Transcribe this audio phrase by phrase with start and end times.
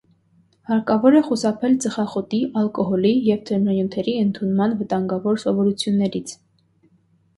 [0.69, 6.35] Հարկավոր է խուսափել ծխախոտի, ալկոհոլի և թմրանյութերի ընդունման վտանգավոր սովորություններից։